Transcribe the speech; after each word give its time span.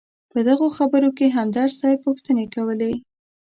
په 0.31 0.39
دغه 0.47 0.67
خبرو 0.77 1.09
کې 1.17 1.35
همدرد 1.37 1.73
صیب 1.79 1.97
پوښتنې 2.05 2.45
کولې. 2.53 2.93